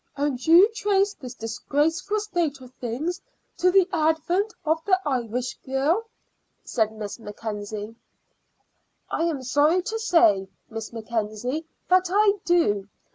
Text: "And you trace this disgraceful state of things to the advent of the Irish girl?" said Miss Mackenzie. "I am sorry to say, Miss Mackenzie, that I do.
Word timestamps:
"And 0.17 0.43
you 0.43 0.67
trace 0.73 1.13
this 1.13 1.35
disgraceful 1.35 2.19
state 2.21 2.59
of 2.59 2.73
things 2.73 3.21
to 3.59 3.69
the 3.69 3.87
advent 3.93 4.51
of 4.65 4.83
the 4.83 4.99
Irish 5.05 5.59
girl?" 5.63 6.05
said 6.63 6.91
Miss 6.93 7.19
Mackenzie. 7.19 7.95
"I 9.11 9.25
am 9.25 9.43
sorry 9.43 9.83
to 9.83 9.99
say, 9.99 10.49
Miss 10.71 10.91
Mackenzie, 10.91 11.67
that 11.87 12.07
I 12.09 12.33
do. 12.45 12.89